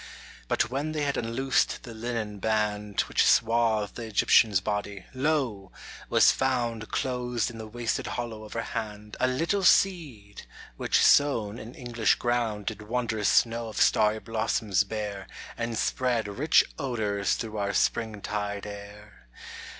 [0.47, 5.71] But when they had unloosed the linen band Which swathed the Egyptian's body,— lo!
[6.09, 11.59] was found Closed in the wasted hollow of her hand A little seed, which sown
[11.59, 17.57] in English ground Did wondrous snow of starry blossoms bear, And spread rich odors through
[17.57, 19.27] our springtide air.